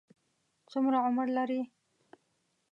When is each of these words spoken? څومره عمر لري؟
څومره 0.71 0.97
عمر 1.07 1.27
لري؟ 1.37 1.61